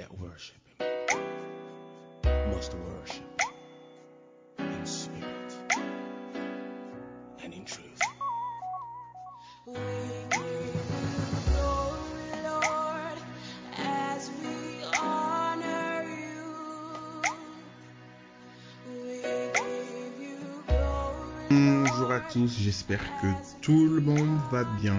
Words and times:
that 0.00 0.18
worship 0.18 0.56
him. 0.78 2.50
Must 2.50 2.74
worship 2.74 3.39
tous, 22.32 22.58
j'espère 22.60 23.00
que 23.20 23.26
tout 23.60 23.86
le 23.86 24.00
monde 24.00 24.38
va 24.50 24.64
bien. 24.80 24.96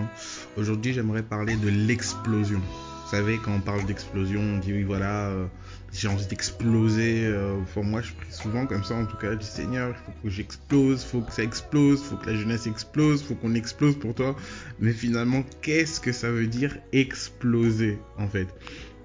Aujourd'hui, 0.58 0.94
j'aimerais 0.94 1.24
parler 1.24 1.56
de 1.56 1.70
l'explosion. 1.70 2.60
Vous 2.60 3.18
savez, 3.18 3.38
quand 3.44 3.54
on 3.54 3.60
parle 3.60 3.86
d'explosion, 3.86 4.40
on 4.40 4.58
dit 4.60 4.72
oui, 4.74 4.84
voilà, 4.84 5.28
euh, 5.28 5.46
j'ai 5.92 6.08
envie 6.08 6.26
d'exploser. 6.28 7.26
euh, 7.26 7.60
Enfin, 7.62 7.82
moi, 7.82 8.02
je 8.02 8.14
prie 8.14 8.32
souvent 8.32 8.66
comme 8.66 8.84
ça, 8.84 8.96
en 8.96 9.06
tout 9.06 9.18
cas, 9.18 9.36
du 9.36 9.46
Seigneur, 9.46 9.90
il 9.90 9.96
faut 10.06 10.12
que 10.24 10.30
j'explose, 10.30 11.04
faut 11.04 11.22
que 11.22 11.32
ça 11.32 11.44
explose, 11.44 12.02
faut 12.02 12.16
que 12.16 12.30
la 12.30 12.36
jeunesse 12.36 12.68
explose, 12.68 13.22
faut 13.22 13.36
qu'on 13.36 13.54
explose 13.54 13.98
pour 14.00 14.14
toi. 14.16 14.36
Mais 14.80 14.94
finalement, 14.94 15.44
qu'est-ce 15.62 16.00
que 16.00 16.12
ça 16.14 16.32
veut 16.32 16.48
dire 16.48 16.78
exploser, 16.94 18.00
en 18.18 18.28
fait? 18.28 18.48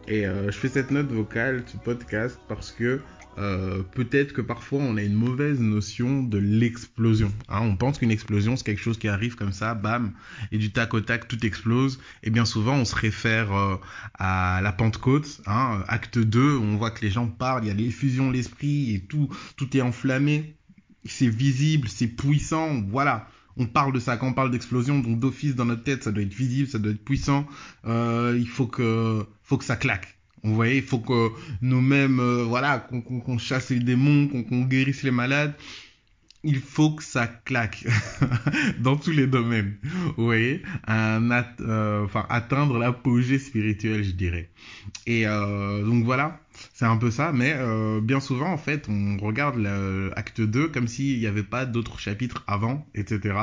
Et 0.08 0.24
euh, 0.26 0.52
je 0.52 0.56
fais 0.56 0.68
cette 0.68 0.92
note 0.92 1.10
vocale, 1.10 1.64
ce 1.66 1.76
podcast, 1.78 2.38
parce 2.48 2.70
que 2.70 3.00
euh, 3.38 3.82
peut-être 3.82 4.32
que 4.32 4.40
parfois 4.40 4.80
on 4.80 4.96
a 4.96 5.02
une 5.02 5.14
mauvaise 5.14 5.60
notion 5.60 6.22
de 6.22 6.38
l'explosion. 6.38 7.32
hein. 7.48 7.60
on 7.62 7.76
pense 7.76 7.98
qu'une 7.98 8.10
explosion 8.10 8.56
c'est 8.56 8.64
quelque 8.64 8.80
chose 8.82 8.98
qui 8.98 9.08
arrive 9.08 9.34
comme 9.36 9.52
ça, 9.52 9.74
bam, 9.74 10.12
et 10.52 10.58
du 10.58 10.72
tac 10.72 10.94
au 10.94 11.00
tac 11.00 11.28
tout 11.28 11.44
explose. 11.44 12.00
Et 12.22 12.30
bien 12.30 12.44
souvent 12.44 12.74
on 12.76 12.84
se 12.84 12.94
réfère 12.94 13.52
euh, 13.54 13.76
à 14.14 14.60
la 14.62 14.72
Pentecôte, 14.72 15.40
hein, 15.46 15.84
acte 15.88 16.18
2, 16.18 16.56
où 16.56 16.62
on 16.62 16.76
voit 16.76 16.90
que 16.90 17.02
les 17.02 17.10
gens 17.10 17.26
parlent, 17.26 17.64
il 17.64 17.68
y 17.68 17.70
a 17.70 17.74
l'effusion 17.74 18.28
de 18.28 18.34
l'esprit 18.34 18.94
et 18.94 19.00
tout, 19.00 19.28
tout 19.56 19.76
est 19.76 19.82
enflammé, 19.82 20.54
c'est 21.04 21.28
visible, 21.28 21.88
c'est 21.88 22.08
puissant, 22.08 22.82
voilà. 22.88 23.28
On 23.58 23.66
parle 23.66 23.92
de 23.92 24.00
ça 24.00 24.18
quand 24.18 24.28
on 24.28 24.32
parle 24.34 24.50
d'explosion, 24.50 24.98
donc 24.98 25.18
d'office 25.18 25.54
dans 25.54 25.64
notre 25.64 25.82
tête, 25.82 26.02
ça 26.04 26.12
doit 26.12 26.22
être 26.22 26.34
visible, 26.34 26.68
ça 26.68 26.78
doit 26.78 26.92
être 26.92 27.02
puissant. 27.04 27.46
Euh, 27.86 28.36
il 28.38 28.48
faut 28.48 28.66
que, 28.66 29.24
faut 29.42 29.56
que 29.56 29.64
ça 29.64 29.76
claque. 29.76 30.15
Vous 30.46 30.54
voyez, 30.54 30.76
il 30.78 30.82
faut 30.82 30.98
que 31.00 31.30
nous-mêmes, 31.62 32.20
euh, 32.20 32.44
voilà, 32.44 32.78
qu'on 32.78 33.38
chasse 33.38 33.70
les 33.70 33.80
démons, 33.80 34.28
qu'on 34.28 34.44
qu'on 34.44 34.62
guérisse 34.62 35.02
les 35.02 35.10
malades. 35.10 35.54
Il 36.44 36.60
faut 36.60 36.92
que 36.94 37.02
ça 37.02 37.26
claque 37.26 37.84
dans 38.80 38.96
tous 38.96 39.10
les 39.10 39.26
domaines. 39.26 39.76
Vous 40.16 40.24
voyez, 40.24 40.62
un 40.86 41.30
at- 41.32 41.56
euh, 41.60 42.04
enfin 42.04 42.24
atteindre 42.28 42.78
l'apogée 42.78 43.38
spirituelle, 43.40 44.04
je 44.04 44.12
dirais. 44.12 44.48
Et 45.06 45.26
euh, 45.26 45.84
donc 45.84 46.04
voilà, 46.04 46.40
c'est 46.74 46.84
un 46.84 46.96
peu 46.96 47.10
ça. 47.10 47.32
Mais 47.32 47.54
euh, 47.56 48.00
bien 48.00 48.20
souvent, 48.20 48.50
en 48.50 48.58
fait, 48.58 48.88
on 48.88 49.16
regarde 49.18 49.56
l'acte 49.56 50.40
2 50.40 50.68
comme 50.68 50.88
s'il 50.88 51.18
n'y 51.18 51.26
avait 51.26 51.42
pas 51.42 51.66
d'autres 51.66 51.98
chapitres 51.98 52.44
avant, 52.46 52.86
etc. 52.94 53.34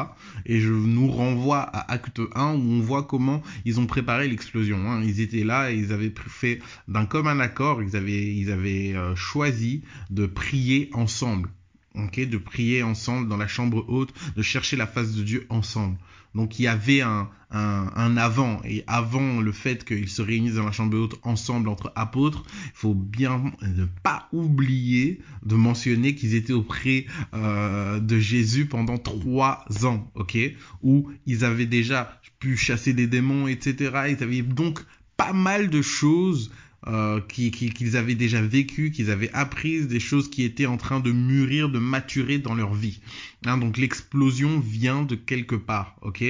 Et 0.45 0.59
je 0.59 0.71
nous 0.71 1.09
renvoie 1.09 1.59
à 1.61 1.91
acte 1.91 2.21
1 2.35 2.53
où 2.53 2.57
on 2.57 2.79
voit 2.79 3.03
comment 3.03 3.41
ils 3.65 3.79
ont 3.79 3.85
préparé 3.85 4.27
l'explosion. 4.27 4.77
hein. 4.89 5.01
Ils 5.03 5.19
étaient 5.21 5.43
là 5.43 5.71
et 5.71 5.75
ils 5.75 5.91
avaient 5.93 6.13
fait 6.27 6.59
d'un 6.87 7.05
commun 7.05 7.39
accord, 7.39 7.81
ils 7.83 7.95
avaient, 7.95 8.33
ils 8.33 8.51
avaient 8.51 8.93
euh, 8.95 9.15
choisi 9.15 9.83
de 10.09 10.25
prier 10.25 10.89
ensemble. 10.93 11.49
Ok, 11.95 12.27
de 12.27 12.37
prier 12.37 12.83
ensemble 12.83 13.27
dans 13.27 13.37
la 13.37 13.47
chambre 13.47 13.85
haute, 13.87 14.13
de 14.35 14.41
chercher 14.41 14.75
la 14.75 14.87
face 14.87 15.13
de 15.13 15.23
Dieu 15.23 15.45
ensemble. 15.49 15.97
Donc 16.35 16.57
il 16.57 16.63
y 16.63 16.67
avait 16.67 17.01
un, 17.01 17.29
un, 17.51 17.91
un 17.95 18.17
avant, 18.17 18.59
et 18.65 18.83
avant 18.87 19.39
le 19.39 19.51
fait 19.51 19.85
qu'ils 19.85 20.09
se 20.09 20.21
réunissent 20.21 20.55
dans 20.55 20.65
la 20.65 20.71
chambre 20.71 20.97
haute 20.97 21.19
ensemble 21.21 21.69
entre 21.69 21.91
apôtres, 21.95 22.43
il 22.65 22.71
faut 22.73 22.95
bien 22.95 23.51
ne 23.61 23.85
pas 24.01 24.27
oublier 24.31 25.19
de 25.45 25.55
mentionner 25.55 26.15
qu'ils 26.15 26.33
étaient 26.33 26.53
auprès 26.53 27.05
euh, 27.35 27.99
de 27.99 28.17
Jésus 28.17 28.65
pendant 28.65 28.97
trois 28.97 29.65
ans, 29.83 30.11
ok, 30.15 30.37
où 30.81 31.11
ils 31.27 31.45
avaient 31.45 31.67
déjà 31.67 32.19
pu 32.39 32.57
chasser 32.57 32.93
des 32.93 33.07
démons, 33.07 33.47
etc. 33.47 33.91
Ils 34.09 34.23
avaient 34.23 34.41
donc 34.41 34.83
pas 35.15 35.33
mal 35.33 35.69
de 35.69 35.81
choses 35.81 36.51
euh, 36.87 37.21
qui- 37.27 37.51
qui- 37.51 37.69
qu'ils 37.71 37.95
avaient 37.97 38.15
déjà 38.15 38.41
vécues, 38.41 38.91
qu'ils 38.91 39.09
avaient 39.11 39.31
apprises, 39.33 39.87
des 39.87 39.99
choses 39.99 40.29
qui 40.29 40.43
étaient 40.43 40.65
en 40.65 40.77
train 40.77 40.99
de 40.99 41.11
mûrir, 41.11 41.69
de 41.69 41.79
maturer 41.79 42.39
dans 42.39 42.55
leur 42.55 42.73
vie. 42.73 42.99
Hein, 43.45 43.57
donc 43.57 43.77
l'explosion 43.77 44.59
vient 44.59 45.03
de 45.03 45.15
quelque 45.15 45.55
part, 45.55 45.95
ok? 46.01 46.23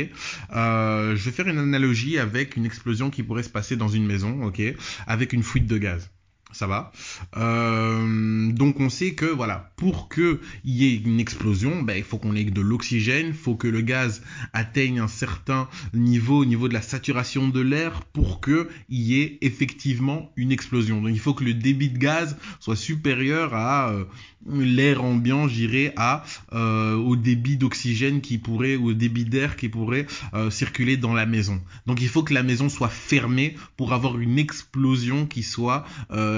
Euh, 0.55 1.15
Je 1.15 1.23
vais 1.25 1.31
faire 1.31 1.47
une 1.47 1.57
analogie 1.59 2.17
avec 2.17 2.55
une 2.57 2.65
explosion 2.65 3.09
qui 3.09 3.23
pourrait 3.23 3.43
se 3.43 3.49
passer 3.49 3.75
dans 3.75 3.87
une 3.89 4.05
maison, 4.05 4.43
ok? 4.45 4.61
Avec 5.07 5.33
une 5.33 5.43
fuite 5.43 5.67
de 5.67 5.77
gaz. 5.77 6.12
Ça 6.53 6.67
va 6.67 6.91
Euh, 7.35 8.51
Donc 8.51 8.79
on 8.79 8.89
sait 8.89 9.13
que 9.15 9.25
voilà, 9.25 9.71
pour 9.75 10.07
que 10.07 10.39
il 10.63 10.75
y 10.75 10.85
ait 10.85 10.95
une 10.95 11.19
explosion, 11.19 11.81
ben, 11.81 11.97
il 11.97 12.03
faut 12.03 12.17
qu'on 12.17 12.35
ait 12.35 12.43
de 12.43 12.61
l'oxygène, 12.61 13.27
il 13.27 13.33
faut 13.33 13.55
que 13.55 13.67
le 13.67 13.81
gaz 13.81 14.21
atteigne 14.53 14.99
un 14.99 15.07
certain 15.07 15.67
niveau 15.93 16.37
au 16.39 16.45
niveau 16.45 16.67
de 16.67 16.73
la 16.73 16.81
saturation 16.81 17.47
de 17.47 17.59
l'air 17.59 18.03
pour 18.13 18.39
que 18.39 18.69
il 18.89 19.01
y 19.01 19.21
ait 19.21 19.39
effectivement 19.41 20.31
une 20.35 20.51
explosion. 20.51 21.01
Donc 21.01 21.11
il 21.11 21.19
faut 21.19 21.33
que 21.33 21.43
le 21.43 21.53
débit 21.53 21.89
de 21.89 21.97
gaz 21.97 22.37
soit 22.59 22.75
supérieur 22.75 23.53
à 23.55 23.89
euh, 23.89 24.05
l'air 24.47 25.03
ambiant, 25.03 25.47
j'irais 25.47 25.93
à 25.97 26.23
euh, 26.53 26.95
au 26.95 27.15
débit 27.15 27.57
d'oxygène 27.57 28.21
qui 28.21 28.37
pourrait 28.37 28.75
ou 28.75 28.89
au 28.89 28.93
débit 28.93 29.25
d'air 29.25 29.55
qui 29.55 29.69
pourrait 29.69 30.05
circuler 30.49 30.97
dans 30.97 31.13
la 31.13 31.25
maison. 31.25 31.61
Donc 31.87 32.01
il 32.01 32.07
faut 32.07 32.23
que 32.23 32.33
la 32.33 32.43
maison 32.43 32.69
soit 32.69 32.89
fermée 32.89 33.55
pour 33.77 33.93
avoir 33.93 34.19
une 34.19 34.37
explosion 34.37 35.25
qui 35.25 35.43
soit 35.43 35.85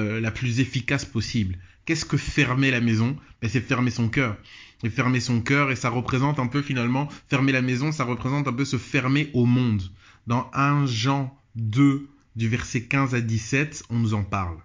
la 0.05 0.31
plus 0.31 0.59
efficace 0.59 1.05
possible. 1.05 1.57
Qu'est-ce 1.85 2.05
que 2.05 2.17
fermer 2.17 2.71
la 2.71 2.81
maison? 2.81 3.15
Ben, 3.41 3.49
C'est 3.49 3.61
fermer 3.61 3.91
son 3.91 4.09
cœur. 4.09 4.37
Et 4.83 4.89
fermer 4.89 5.19
son 5.19 5.41
cœur, 5.41 5.71
et 5.71 5.75
ça 5.75 5.89
représente 5.89 6.39
un 6.39 6.47
peu 6.47 6.61
finalement, 6.61 7.07
fermer 7.29 7.51
la 7.51 7.61
maison, 7.61 7.91
ça 7.91 8.03
représente 8.03 8.47
un 8.47 8.53
peu 8.53 8.65
se 8.65 8.77
fermer 8.77 9.29
au 9.33 9.45
monde. 9.45 9.83
Dans 10.27 10.49
1 10.53 10.85
Jean 10.85 11.35
2, 11.55 12.07
du 12.35 12.49
verset 12.49 12.83
15 12.83 13.15
à 13.15 13.21
17, 13.21 13.83
on 13.89 13.99
nous 13.99 14.13
en 14.13 14.23
parle. 14.23 14.57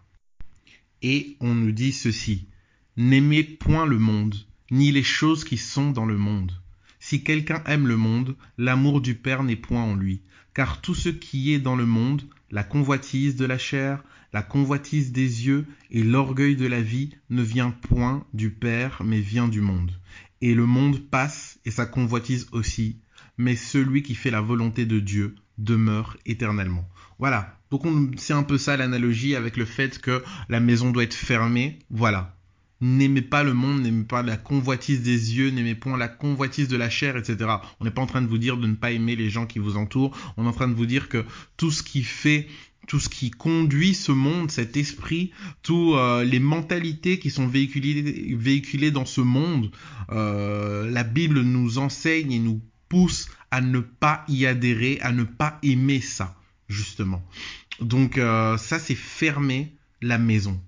Et 1.02 1.36
on 1.40 1.54
nous 1.54 1.72
dit 1.72 1.92
ceci. 1.92 2.48
N'aimez 2.96 3.44
point 3.44 3.86
le 3.86 3.98
monde, 3.98 4.34
ni 4.70 4.90
les 4.92 5.02
choses 5.02 5.44
qui 5.44 5.56
sont 5.56 5.90
dans 5.90 6.06
le 6.06 6.18
monde. 6.18 6.52
Si 6.98 7.22
quelqu'un 7.22 7.62
aime 7.66 7.86
le 7.86 7.96
monde, 7.96 8.36
l'amour 8.58 9.00
du 9.00 9.14
Père 9.14 9.42
n'est 9.42 9.56
point 9.56 9.82
en 9.82 9.94
lui. 9.94 10.22
Car 10.52 10.80
tout 10.80 10.94
ce 10.94 11.08
qui 11.08 11.54
est 11.54 11.60
dans 11.60 11.76
le 11.76 11.86
monde, 11.86 12.22
la 12.50 12.64
convoitise 12.64 13.36
de 13.36 13.46
la 13.46 13.58
chair, 13.58 14.02
la 14.32 14.42
convoitise 14.42 15.12
des 15.12 15.46
yeux 15.46 15.66
et 15.90 16.02
l'orgueil 16.02 16.56
de 16.56 16.66
la 16.66 16.80
vie 16.80 17.10
ne 17.30 17.42
vient 17.42 17.70
point 17.70 18.24
du 18.32 18.50
Père, 18.50 19.02
mais 19.04 19.20
vient 19.20 19.48
du 19.48 19.60
monde. 19.60 19.92
Et 20.40 20.54
le 20.54 20.66
monde 20.66 21.00
passe 21.10 21.58
et 21.64 21.70
sa 21.70 21.86
convoitise 21.86 22.46
aussi, 22.52 22.98
mais 23.38 23.56
celui 23.56 24.02
qui 24.02 24.14
fait 24.14 24.30
la 24.30 24.40
volonté 24.40 24.86
de 24.86 25.00
Dieu 25.00 25.34
demeure 25.58 26.16
éternellement. 26.26 26.88
Voilà. 27.18 27.58
Donc 27.70 27.84
on- 27.84 28.10
c'est 28.16 28.32
un 28.32 28.42
peu 28.42 28.56
ça 28.58 28.76
l'analogie 28.76 29.34
avec 29.34 29.56
le 29.56 29.64
fait 29.64 29.98
que 30.00 30.22
la 30.48 30.60
maison 30.60 30.90
doit 30.90 31.02
être 31.04 31.14
fermée. 31.14 31.78
Voilà. 31.90 32.36
N'aimez 32.82 33.20
pas 33.20 33.42
le 33.42 33.52
monde, 33.52 33.82
n'aimez 33.82 34.04
pas 34.04 34.22
la 34.22 34.38
convoitise 34.38 35.02
des 35.02 35.36
yeux, 35.36 35.50
n'aimez 35.50 35.74
point 35.74 35.98
la 35.98 36.08
convoitise 36.08 36.66
de 36.66 36.78
la 36.78 36.88
chair, 36.88 37.18
etc. 37.18 37.36
On 37.78 37.84
n'est 37.84 37.90
pas 37.90 38.00
en 38.00 38.06
train 38.06 38.22
de 38.22 38.26
vous 38.26 38.38
dire 38.38 38.56
de 38.56 38.66
ne 38.66 38.74
pas 38.74 38.90
aimer 38.90 39.16
les 39.16 39.28
gens 39.28 39.44
qui 39.44 39.58
vous 39.58 39.76
entourent. 39.76 40.16
On 40.38 40.46
est 40.46 40.48
en 40.48 40.52
train 40.52 40.68
de 40.68 40.72
vous 40.74 40.86
dire 40.86 41.10
que 41.10 41.26
tout 41.58 41.70
ce 41.70 41.82
qui 41.82 42.02
fait, 42.02 42.48
tout 42.90 42.98
ce 42.98 43.08
qui 43.08 43.30
conduit 43.30 43.94
ce 43.94 44.10
monde, 44.10 44.50
cet 44.50 44.76
esprit, 44.76 45.30
toutes 45.62 45.94
les 46.24 46.40
mentalités 46.40 47.20
qui 47.20 47.30
sont 47.30 47.46
véhiculées, 47.46 48.34
véhiculées 48.36 48.90
dans 48.90 49.04
ce 49.04 49.20
monde, 49.20 49.70
euh, 50.10 50.90
la 50.90 51.04
Bible 51.04 51.42
nous 51.42 51.78
enseigne 51.78 52.32
et 52.32 52.40
nous 52.40 52.60
pousse 52.88 53.30
à 53.52 53.60
ne 53.60 53.78
pas 53.78 54.24
y 54.26 54.44
adhérer, 54.44 54.98
à 55.02 55.12
ne 55.12 55.22
pas 55.22 55.60
aimer 55.62 56.00
ça, 56.00 56.36
justement. 56.68 57.24
Donc 57.80 58.18
euh, 58.18 58.56
ça, 58.56 58.80
c'est 58.80 58.96
fermer 58.96 59.72
la 60.02 60.18
maison. 60.18 60.60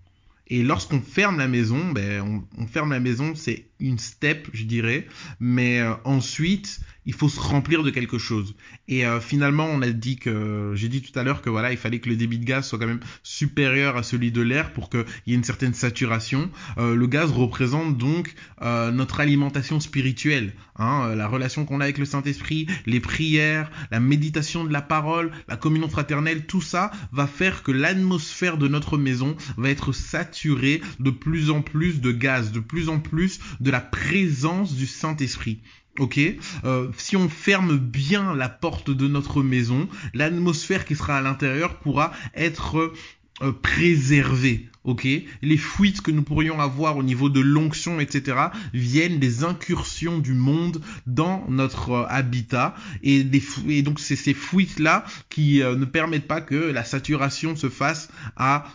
Et 0.47 0.63
lorsqu'on 0.63 1.01
ferme 1.01 1.39
la 1.39 1.49
maison, 1.49 1.91
ben, 1.91 2.45
on 2.57 2.67
ferme 2.69 2.93
la 2.93 3.01
maison, 3.01 3.35
c'est 3.35 3.67
une 3.83 3.99
step, 3.99 4.49
je 4.53 4.65
dirais. 4.65 5.07
Mais 5.41 5.81
euh, 5.81 5.93
ensuite, 6.05 6.81
il 7.05 7.13
faut 7.13 7.29
se 7.29 7.41
remplir 7.41 7.83
de 7.83 7.91
quelque 7.91 8.17
chose. 8.17 8.55
Et 8.87 9.05
euh, 9.05 9.21
finalement, 9.21 9.67
on 9.67 9.83
a 9.83 9.91
dit 9.91 10.17
que, 10.17 10.73
j'ai 10.75 10.89
dit 10.89 11.03
tout 11.03 11.19
à 11.19 11.25
l'heure 11.25 11.43
que 11.43 11.51
voilà, 11.51 11.73
il 11.73 11.77
fallait 11.77 11.99
que 11.99 12.09
le 12.09 12.17
débit 12.17 12.39
de 12.39 12.45
gaz 12.45 12.69
soit 12.69 12.79
quand 12.79 12.87
même 12.87 13.01
supérieur 13.23 13.97
à 13.97 14.03
celui 14.03 14.31
de 14.31 14.41
l'air 14.41 14.73
pour 14.73 14.89
qu'il 14.89 15.05
y 15.27 15.33
ait 15.33 15.37
une 15.37 15.45
certaine 15.45 15.75
saturation. 15.75 16.51
Euh, 16.79 16.95
le 16.95 17.07
gaz 17.07 17.31
représente 17.31 17.99
donc 17.99 18.35
notre 18.63 19.19
alimentation 19.19 19.81
spirituelle, 19.81 20.55
hein, 20.77 21.15
la 21.17 21.27
relation 21.27 21.65
qu'on 21.65 21.81
a 21.81 21.85
avec 21.85 21.99
le 21.99 22.05
Saint-Esprit, 22.05 22.69
les 22.87 23.01
prières, 23.01 23.73
la 23.91 23.99
méditation 23.99 24.65
de 24.65 24.73
la 24.73 24.83
parole, 24.83 25.33
la 25.49 25.57
communion 25.57 25.89
fraternelle, 25.89 26.47
tout 26.47 26.61
ça 26.61 26.93
va 27.11 27.27
faire 27.27 27.65
que 27.65 27.73
l'atmosphère 27.73 28.59
de 28.59 28.69
notre 28.69 28.99
maison 28.99 29.37
va 29.57 29.69
être 29.71 29.91
saturée 29.93 30.81
de 31.01 31.11
plus 31.11 31.51
en 31.51 31.61
plus 31.61 32.01
de 32.01 32.13
gaz, 32.13 32.53
de 32.53 32.61
plus 32.61 32.89
en 32.89 33.01
plus 33.01 33.41
de 33.61 33.71
la 33.73 33.81
présence 33.81 34.75
du 34.75 34.87
Saint-Esprit. 34.87 35.59
Ok, 35.99 36.21
euh, 36.65 36.89
si 36.97 37.17
on 37.17 37.29
ferme 37.29 37.79
bien 37.79 38.35
la 38.35 38.49
porte 38.51 38.91
de 38.91 39.09
notre 39.09 39.43
maison, 39.43 39.89
l'atmosphère 40.15 40.85
qui 40.85 40.95
sera 40.95 41.19
à 41.19 41.23
l'intérieur 41.23 41.79
pourra 41.79 42.13
être 42.35 42.93
euh, 43.41 43.53
préservés. 43.53 44.69
Ok, 44.85 45.07
les 45.43 45.57
fuites 45.57 46.03
que 46.03 46.11
nous 46.11 46.23
pourrions 46.23 46.61
avoir 46.61 46.99
au 46.99 47.03
niveau 47.03 47.31
de 47.31 47.41
l'onction, 47.41 48.01
etc., 48.01 48.37
viennent 48.75 49.19
des 49.19 49.43
incursions 49.45 50.19
du 50.19 50.35
monde 50.35 50.83
dans 51.07 51.47
notre 51.49 51.91
euh, 51.91 52.07
habitat 52.09 52.75
et, 53.03 53.23
donc 53.83 54.01
c'est 54.01 54.17
ces 54.17 54.35
fuites 54.35 54.81
là 54.81 55.05
qui 55.31 55.61
ne 55.61 55.85
permettent 55.87 56.29
pas 56.29 56.43
que 56.43 56.57
la 56.57 56.85
saturation 56.85 57.57
se 57.57 57.71
fasse 57.71 58.09
à 58.37 58.67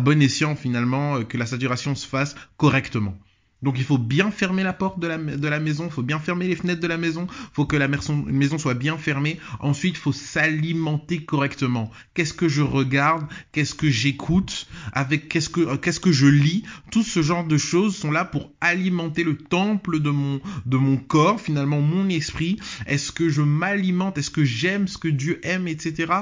bon 0.00 0.22
escient 0.22 0.54
finalement, 0.54 1.24
que 1.24 1.38
la 1.38 1.46
saturation 1.46 1.96
se 1.96 2.06
fasse 2.06 2.36
correctement. 2.56 3.18
Donc 3.62 3.78
il 3.78 3.84
faut 3.84 3.98
bien 3.98 4.30
fermer 4.30 4.62
la 4.62 4.72
porte 4.72 4.98
de 4.98 5.06
la, 5.06 5.60
maison, 5.60 5.84
il 5.86 5.92
faut 5.92 6.02
bien 6.02 6.18
fermer 6.18 6.48
les 6.48 6.56
fenêtres 6.56 6.80
de 6.80 6.86
la 6.86 6.98
maison, 6.98 7.26
il 7.30 7.54
faut 7.54 7.64
que 7.64 7.76
la 7.76 7.88
maison, 7.88 8.58
soit 8.58 8.74
bien 8.74 8.98
fermée. 8.98 9.38
Ensuite, 9.60 9.94
il 9.94 10.00
faut 10.00 10.12
s'alimenter 10.12 11.24
correctement. 11.24 11.90
Qu'est-ce 12.14 12.34
que 12.34 12.48
je 12.48 12.62
regarde? 12.62 13.26
Qu'est-ce 13.52 13.74
que 13.74 13.88
j'écoute? 13.88 14.66
Avec 14.92 15.28
qu'est-ce 15.28 15.48
que 15.48 15.60
euh, 15.60 15.76
qu'est-ce 15.76 16.00
que 16.00 16.12
je 16.12 16.26
lis? 16.26 16.64
Tout 16.90 17.02
ce 17.02 17.22
genre 17.22 17.44
de 17.44 17.56
choses 17.56 17.96
sont 17.96 18.10
là 18.10 18.24
pour 18.24 18.50
alimenter 18.60 19.22
le 19.22 19.36
temple 19.36 20.00
de 20.00 20.10
mon 20.10 20.40
de 20.66 20.76
mon 20.76 20.96
corps, 20.96 21.40
finalement 21.40 21.80
mon 21.80 22.08
esprit. 22.08 22.58
Est-ce 22.86 23.12
que 23.12 23.28
je 23.28 23.42
m'alimente? 23.42 24.18
Est-ce 24.18 24.30
que 24.30 24.44
j'aime 24.44 24.88
ce 24.88 24.98
que 24.98 25.08
Dieu 25.08 25.40
aime, 25.44 25.68
etc. 25.68 26.12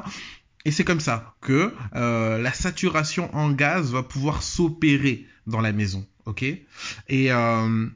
Et 0.65 0.71
c'est 0.71 0.85
comme 0.85 1.01
ça 1.01 1.35
que 1.41 1.73
euh, 1.95 2.39
la 2.39 2.53
saturation 2.53 3.35
en 3.35 3.51
gaz 3.51 3.93
va 3.93 4.03
pouvoir 4.03 4.43
s'opérer 4.43 5.27
dans 5.47 5.61
la 5.61 5.73
maison 5.73 6.07
Et 7.09 7.33
euh, 7.33 7.87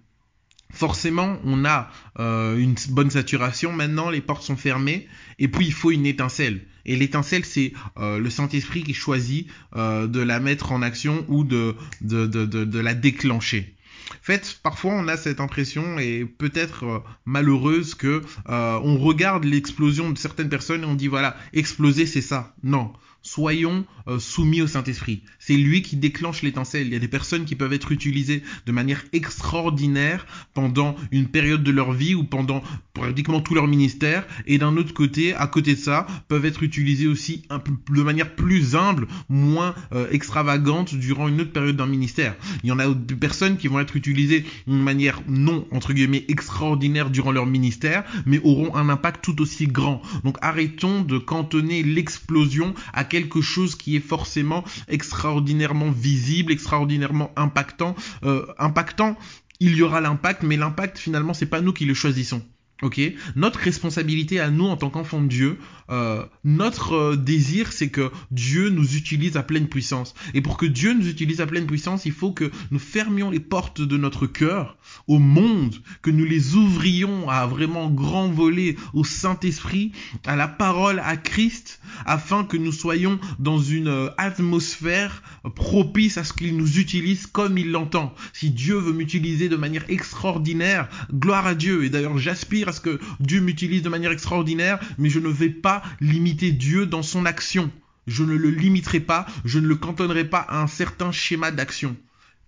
forcément, 0.72 1.38
on 1.44 1.64
a 1.64 1.90
euh, 2.18 2.56
une 2.56 2.74
bonne 2.90 3.10
saturation. 3.10 3.72
Maintenant, 3.72 4.10
les 4.10 4.20
portes 4.20 4.42
sont 4.42 4.56
fermées. 4.56 5.08
Et 5.38 5.48
puis, 5.48 5.66
il 5.66 5.72
faut 5.72 5.90
une 5.90 6.06
étincelle. 6.06 6.66
Et 6.86 6.96
l'étincelle, 6.96 7.44
c'est 7.44 7.72
euh, 7.98 8.18
le 8.18 8.30
Saint-Esprit 8.30 8.82
qui 8.82 8.94
choisit 8.94 9.48
de 9.74 10.20
la 10.20 10.40
mettre 10.40 10.72
en 10.72 10.82
action 10.82 11.24
ou 11.28 11.44
de, 11.44 11.74
la 12.02 12.94
déclencher. 12.94 13.74
En 14.10 14.22
fait, 14.22 14.60
parfois 14.62 14.92
on 14.92 15.08
a 15.08 15.16
cette 15.16 15.40
impression 15.40 15.98
et 15.98 16.26
peut-être 16.26 17.02
malheureuse 17.24 17.94
que 17.94 18.22
on 18.46 18.98
regarde 18.98 19.44
l'explosion 19.44 20.10
de 20.10 20.18
certaines 20.18 20.50
personnes 20.50 20.82
et 20.82 20.86
on 20.86 20.94
dit 20.94 21.08
voilà, 21.08 21.36
exploser 21.54 22.04
c'est 22.04 22.20
ça. 22.20 22.54
Non, 22.62 22.92
soyons 23.24 23.84
euh, 24.06 24.18
soumis 24.18 24.62
au 24.62 24.66
Saint-Esprit. 24.66 25.22
C'est 25.38 25.56
lui 25.56 25.82
qui 25.82 25.96
déclenche 25.96 26.42
l'étincelle. 26.42 26.86
Il 26.86 26.92
y 26.92 26.96
a 26.96 27.00
des 27.00 27.08
personnes 27.08 27.46
qui 27.46 27.56
peuvent 27.56 27.72
être 27.72 27.90
utilisées 27.90 28.42
de 28.66 28.72
manière 28.72 29.02
extraordinaire 29.12 30.26
pendant 30.52 30.94
une 31.10 31.26
période 31.26 31.64
de 31.64 31.70
leur 31.70 31.92
vie 31.92 32.14
ou 32.14 32.22
pendant 32.22 32.62
pratiquement 32.92 33.40
tout 33.40 33.54
leur 33.54 33.66
ministère. 33.66 34.26
Et 34.46 34.58
d'un 34.58 34.76
autre 34.76 34.92
côté, 34.92 35.34
à 35.34 35.46
côté 35.46 35.74
de 35.74 35.80
ça, 35.80 36.06
peuvent 36.28 36.44
être 36.44 36.62
utilisées 36.62 37.06
aussi 37.06 37.42
de 37.90 38.02
manière 38.02 38.34
plus 38.34 38.76
humble, 38.76 39.08
moins 39.28 39.74
euh, 39.92 40.06
extravagante 40.10 40.94
durant 40.94 41.26
une 41.26 41.40
autre 41.40 41.52
période 41.52 41.76
d'un 41.76 41.86
ministère. 41.86 42.36
Il 42.62 42.68
y 42.68 42.72
en 42.72 42.78
a 42.78 42.92
des 42.92 43.16
personnes 43.16 43.56
qui 43.56 43.68
vont 43.68 43.80
être 43.80 43.96
utilisées 43.96 44.44
d'une 44.66 44.82
manière 44.82 45.22
non, 45.28 45.66
entre 45.70 45.94
guillemets, 45.94 46.26
extraordinaire 46.28 47.08
durant 47.08 47.32
leur 47.32 47.46
ministère, 47.46 48.04
mais 48.26 48.38
auront 48.44 48.76
un 48.76 48.90
impact 48.90 49.24
tout 49.24 49.40
aussi 49.40 49.66
grand. 49.66 50.02
Donc 50.24 50.36
arrêtons 50.42 51.00
de 51.00 51.16
cantonner 51.16 51.82
l'explosion 51.82 52.74
à 52.92 53.04
quelque 53.14 53.40
chose 53.40 53.76
qui 53.76 53.94
est 53.94 54.00
forcément 54.00 54.64
extraordinairement 54.88 55.92
visible, 55.92 56.50
extraordinairement 56.50 57.30
impactant. 57.36 57.94
Euh, 58.24 58.44
impactant, 58.58 59.16
il 59.60 59.76
y 59.76 59.82
aura 59.82 60.00
l'impact, 60.00 60.42
mais 60.42 60.56
l'impact 60.56 60.98
finalement 60.98 61.32
c'est 61.32 61.46
pas 61.46 61.60
nous 61.60 61.72
qui 61.72 61.84
le 61.84 61.94
choisissons. 61.94 62.42
Ok, 62.82 63.00
notre 63.36 63.60
responsabilité 63.60 64.40
à 64.40 64.50
nous 64.50 64.64
en 64.66 64.76
tant 64.76 64.90
qu'enfants 64.90 65.22
de 65.22 65.28
Dieu, 65.28 65.58
euh, 65.90 66.26
notre 66.42 66.92
euh, 66.94 67.16
désir, 67.16 67.72
c'est 67.72 67.88
que 67.88 68.10
Dieu 68.32 68.68
nous 68.68 68.96
utilise 68.96 69.36
à 69.36 69.44
pleine 69.44 69.68
puissance. 69.68 70.12
Et 70.34 70.40
pour 70.40 70.56
que 70.56 70.66
Dieu 70.66 70.92
nous 70.92 71.08
utilise 71.08 71.40
à 71.40 71.46
pleine 71.46 71.66
puissance, 71.66 72.04
il 72.04 72.12
faut 72.12 72.32
que 72.32 72.50
nous 72.72 72.80
fermions 72.80 73.30
les 73.30 73.38
portes 73.38 73.80
de 73.80 73.96
notre 73.96 74.26
cœur 74.26 74.76
au 75.06 75.18
monde, 75.18 75.74
que 76.02 76.10
nous 76.10 76.24
les 76.24 76.54
ouvrions 76.54 77.28
à 77.28 77.46
vraiment 77.46 77.90
grand 77.90 78.28
voler 78.28 78.76
au 78.92 79.04
Saint-Esprit, 79.04 79.92
à 80.24 80.36
la 80.36 80.48
parole, 80.48 81.00
à 81.04 81.16
Christ, 81.16 81.80
afin 82.06 82.44
que 82.44 82.56
nous 82.56 82.72
soyons 82.72 83.18
dans 83.38 83.58
une 83.58 83.88
euh, 83.88 84.10
atmosphère 84.18 85.22
propice 85.54 86.18
à 86.18 86.24
ce 86.24 86.32
qu'il 86.32 86.56
nous 86.56 86.78
utilise 86.78 87.26
comme 87.26 87.58
il 87.58 87.70
l'entend. 87.70 88.14
Si 88.32 88.50
Dieu 88.50 88.76
veut 88.76 88.92
m'utiliser 88.92 89.48
de 89.48 89.56
manière 89.56 89.84
extraordinaire, 89.88 90.88
gloire 91.12 91.46
à 91.46 91.54
Dieu. 91.54 91.84
Et 91.84 91.90
d'ailleurs, 91.90 92.18
j'aspire 92.18 92.68
à 92.68 92.72
ce 92.72 92.80
que 92.80 93.00
Dieu 93.20 93.40
m'utilise 93.40 93.82
de 93.82 93.88
manière 93.88 94.12
extraordinaire, 94.12 94.78
mais 94.98 95.10
je 95.10 95.20
ne 95.20 95.28
vais 95.28 95.50
pas 95.50 95.82
limiter 96.00 96.52
Dieu 96.52 96.86
dans 96.86 97.02
son 97.02 97.26
action. 97.26 97.70
Je 98.06 98.22
ne 98.22 98.34
le 98.34 98.50
limiterai 98.50 99.00
pas, 99.00 99.26
je 99.44 99.58
ne 99.58 99.66
le 99.66 99.76
cantonnerai 99.76 100.24
pas 100.24 100.40
à 100.40 100.60
un 100.60 100.66
certain 100.66 101.12
schéma 101.12 101.50
d'action. 101.50 101.96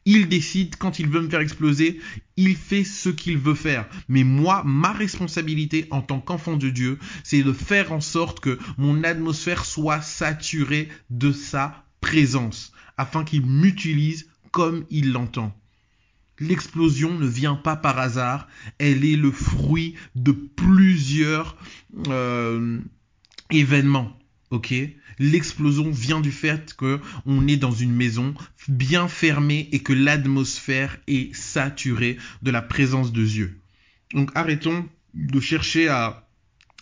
Il 0.06 0.28
décide 0.28 0.76
quand 0.76 1.00
il 1.00 1.08
veut 1.08 1.20
me 1.20 1.28
faire 1.28 1.40
exploser, 1.40 2.00
il 2.36 2.56
fait 2.56 2.84
ce 2.84 3.08
qu'il 3.08 3.38
veut 3.38 3.56
faire. 3.56 3.88
Mais 4.08 4.22
moi, 4.22 4.62
ma 4.64 4.92
responsabilité 4.92 5.88
en 5.90 6.00
tant 6.00 6.20
qu'enfant 6.20 6.56
de 6.56 6.70
Dieu, 6.70 6.98
c'est 7.24 7.42
de 7.42 7.52
faire 7.52 7.92
en 7.92 8.00
sorte 8.00 8.38
que 8.38 8.58
mon 8.78 9.02
atmosphère 9.02 9.64
soit 9.64 10.00
saturée 10.00 10.88
de 11.10 11.32
sa 11.32 11.84
présence, 12.00 12.72
afin 12.96 13.24
qu'il 13.24 13.44
m'utilise 13.44 14.30
comme 14.52 14.86
il 14.90 15.12
l'entend. 15.12 15.52
L'explosion 16.38 17.18
ne 17.18 17.26
vient 17.26 17.56
pas 17.56 17.76
par 17.76 17.98
hasard, 17.98 18.46
elle 18.78 19.04
est 19.04 19.16
le 19.16 19.32
fruit 19.32 19.94
de 20.14 20.32
plusieurs 20.32 21.56
euh, 22.08 22.78
événements. 23.50 24.16
Ok, 24.50 24.72
l'explosion 25.18 25.90
vient 25.90 26.20
du 26.20 26.30
fait 26.30 26.74
que 26.74 27.00
on 27.24 27.48
est 27.48 27.56
dans 27.56 27.72
une 27.72 27.92
maison 27.92 28.32
bien 28.68 29.08
fermée 29.08 29.68
et 29.72 29.80
que 29.80 29.92
l'atmosphère 29.92 30.98
est 31.08 31.34
saturée 31.34 32.16
de 32.42 32.52
la 32.52 32.62
présence 32.62 33.12
de 33.12 33.24
Dieu. 33.24 33.58
Donc 34.14 34.30
arrêtons 34.36 34.88
de 35.14 35.40
chercher 35.40 35.88
à 35.88 36.28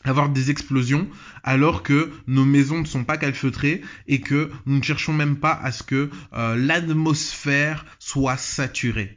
avoir 0.04 0.28
des 0.28 0.50
explosions 0.50 1.08
alors 1.42 1.82
que 1.82 2.12
nos 2.26 2.44
maisons 2.44 2.80
ne 2.80 2.86
sont 2.86 3.04
pas 3.04 3.16
calfeutrées 3.16 3.80
et 4.06 4.20
que 4.20 4.50
nous 4.66 4.76
ne 4.76 4.82
cherchons 4.82 5.14
même 5.14 5.36
pas 5.36 5.54
à 5.54 5.72
ce 5.72 5.82
que 5.82 6.10
euh, 6.34 6.56
l'atmosphère 6.56 7.86
soit 7.98 8.36
saturée. 8.36 9.16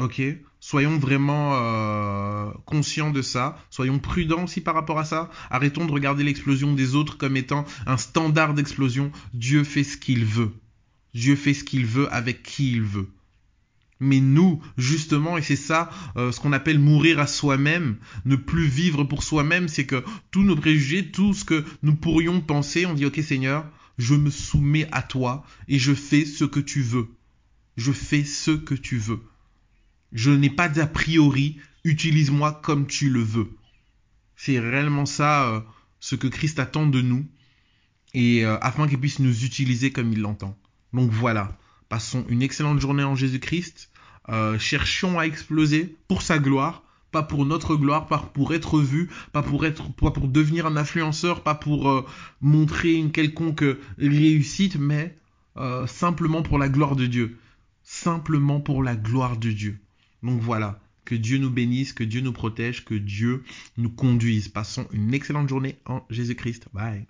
Ok 0.00 0.22
Soyons 0.62 0.98
vraiment 0.98 1.54
euh, 1.54 2.50
conscients 2.66 3.10
de 3.10 3.22
ça, 3.22 3.58
soyons 3.70 3.98
prudents 3.98 4.44
aussi 4.44 4.60
par 4.60 4.74
rapport 4.74 4.98
à 4.98 5.06
ça. 5.06 5.30
Arrêtons 5.48 5.86
de 5.86 5.92
regarder 5.92 6.22
l'explosion 6.22 6.74
des 6.74 6.94
autres 6.94 7.16
comme 7.16 7.36
étant 7.38 7.64
un 7.86 7.96
standard 7.96 8.52
d'explosion. 8.52 9.10
Dieu 9.32 9.64
fait 9.64 9.84
ce 9.84 9.96
qu'il 9.96 10.26
veut. 10.26 10.52
Dieu 11.14 11.34
fait 11.34 11.54
ce 11.54 11.64
qu'il 11.64 11.86
veut 11.86 12.12
avec 12.12 12.42
qui 12.42 12.72
il 12.72 12.82
veut. 12.82 13.08
Mais 14.00 14.20
nous, 14.20 14.62
justement, 14.76 15.38
et 15.38 15.42
c'est 15.42 15.56
ça 15.56 15.90
euh, 16.16 16.30
ce 16.30 16.40
qu'on 16.40 16.52
appelle 16.52 16.78
mourir 16.78 17.20
à 17.20 17.26
soi-même, 17.26 17.96
ne 18.26 18.36
plus 18.36 18.66
vivre 18.66 19.04
pour 19.04 19.22
soi-même, 19.22 19.68
c'est 19.68 19.86
que 19.86 20.04
tous 20.30 20.42
nos 20.42 20.56
préjugés, 20.56 21.10
tout 21.10 21.32
ce 21.32 21.44
que 21.44 21.64
nous 21.82 21.94
pourrions 21.94 22.40
penser, 22.40 22.84
on 22.84 22.94
dit 22.94 23.06
ok 23.06 23.20
Seigneur, 23.22 23.66
je 23.98 24.14
me 24.14 24.30
soumets 24.30 24.88
à 24.92 25.02
toi 25.02 25.44
et 25.68 25.78
je 25.78 25.92
fais 25.94 26.24
ce 26.24 26.44
que 26.44 26.60
tu 26.60 26.82
veux. 26.82 27.08
Je 27.76 27.92
fais 27.92 28.24
ce 28.24 28.50
que 28.50 28.74
tu 28.74 28.98
veux. 28.98 29.20
Je 30.12 30.30
n'ai 30.30 30.50
pas 30.50 30.68
d'a 30.68 30.86
priori, 30.86 31.58
utilise-moi 31.84 32.60
comme 32.62 32.86
tu 32.86 33.10
le 33.10 33.22
veux. 33.22 33.56
C'est 34.36 34.58
réellement 34.58 35.06
ça 35.06 35.48
euh, 35.48 35.60
ce 36.00 36.16
que 36.16 36.26
Christ 36.26 36.58
attend 36.58 36.86
de 36.86 37.00
nous, 37.00 37.26
et 38.14 38.44
euh, 38.44 38.58
afin 38.60 38.88
qu'il 38.88 38.98
puisse 38.98 39.20
nous 39.20 39.44
utiliser 39.44 39.92
comme 39.92 40.12
il 40.12 40.20
l'entend. 40.20 40.58
Donc 40.92 41.10
voilà, 41.10 41.58
passons 41.88 42.24
une 42.28 42.42
excellente 42.42 42.80
journée 42.80 43.04
en 43.04 43.14
Jésus-Christ, 43.14 43.90
euh, 44.30 44.58
cherchons 44.58 45.18
à 45.18 45.24
exploser 45.24 45.96
pour 46.08 46.22
sa 46.22 46.38
gloire, 46.38 46.82
pas 47.12 47.22
pour 47.22 47.44
notre 47.46 47.76
gloire, 47.76 48.06
pas 48.06 48.18
pour 48.18 48.52
être 48.54 48.80
vu, 48.80 49.10
pas 49.32 49.42
pour 49.42 49.64
être, 49.64 49.92
pas 49.94 50.10
pour 50.10 50.26
devenir 50.26 50.66
un 50.66 50.76
influenceur, 50.76 51.42
pas 51.42 51.54
pour 51.54 52.08
montrer 52.40 52.94
une 52.94 53.10
quelconque 53.10 53.64
réussite, 53.98 54.76
mais 54.76 55.18
simplement 55.86 56.42
pour 56.42 56.56
la 56.56 56.68
gloire 56.68 56.94
de 56.94 57.06
Dieu, 57.06 57.36
simplement 57.82 58.60
pour 58.60 58.84
la 58.84 58.94
gloire 58.94 59.36
de 59.36 59.50
Dieu. 59.50 59.80
Donc 60.22 60.40
voilà, 60.40 60.80
que 61.04 61.14
Dieu 61.14 61.38
nous 61.38 61.50
bénisse, 61.50 61.92
que 61.92 62.04
Dieu 62.04 62.20
nous 62.20 62.32
protège, 62.32 62.84
que 62.84 62.94
Dieu 62.94 63.42
nous 63.76 63.90
conduise. 63.90 64.48
Passons 64.48 64.86
une 64.92 65.14
excellente 65.14 65.48
journée 65.48 65.76
en 65.86 66.04
Jésus-Christ. 66.10 66.68
Bye. 66.72 67.06